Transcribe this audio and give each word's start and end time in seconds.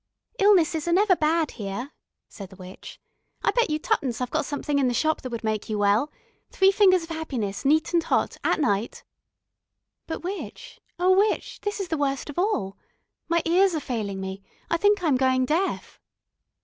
"Illnesses 0.39 0.87
are 0.87 0.91
never 0.93 1.15
bad 1.15 1.51
here," 1.51 1.91
said 2.27 2.49
the 2.49 2.55
witch. 2.55 2.99
"I 3.43 3.51
bet 3.51 3.69
you 3.69 3.77
twopence 3.77 4.19
I've 4.19 4.31
got 4.31 4.47
something 4.47 4.79
in 4.79 4.87
the 4.87 4.95
shop 4.95 5.21
that 5.21 5.29
would 5.29 5.43
make 5.43 5.69
you 5.69 5.77
well. 5.77 6.11
Three 6.49 6.71
fingers 6.71 7.03
of 7.03 7.09
happiness, 7.09 7.65
neat 7.65 7.93
and 7.93 8.01
hot, 8.01 8.35
at 8.43 8.59
night" 8.59 9.03
"But, 10.07 10.23
witch 10.23 10.79
oh, 10.97 11.15
witch 11.15 11.61
this 11.61 11.79
is 11.79 11.89
the 11.89 11.99
worst 11.99 12.31
of 12.31 12.39
all. 12.39 12.77
My 13.29 13.43
ears 13.45 13.75
are 13.75 13.79
failing 13.79 14.19
me 14.19 14.41
I 14.71 14.77
think 14.77 15.03
I 15.03 15.07
am 15.07 15.17
going 15.17 15.45
deaf...." 15.45 15.99